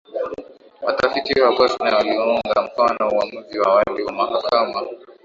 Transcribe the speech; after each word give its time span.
watafiti 0.81 1.41
wa 1.41 1.51
bosnia 1.57 1.95
waliuunga 1.95 2.61
mkono 2.65 3.09
uamuzi 3.15 3.59
wa 3.59 3.67
awali 3.67 4.03
wa 4.03 4.11
mahakama 4.13 4.83